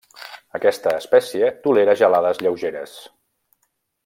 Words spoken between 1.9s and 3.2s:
gelades lleugeres.